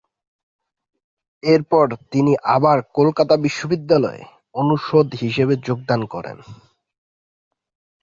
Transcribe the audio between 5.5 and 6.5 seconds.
যোগদান করেন।